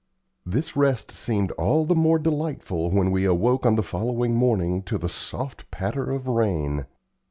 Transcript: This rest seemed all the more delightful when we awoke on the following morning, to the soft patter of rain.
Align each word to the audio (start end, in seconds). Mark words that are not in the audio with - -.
This 0.47 0.75
rest 0.75 1.11
seemed 1.11 1.51
all 1.59 1.85
the 1.85 1.93
more 1.93 2.17
delightful 2.17 2.89
when 2.89 3.11
we 3.11 3.23
awoke 3.23 3.67
on 3.67 3.75
the 3.75 3.83
following 3.83 4.33
morning, 4.33 4.81
to 4.81 4.97
the 4.97 5.07
soft 5.07 5.69
patter 5.69 6.09
of 6.09 6.25
rain. 6.27 6.87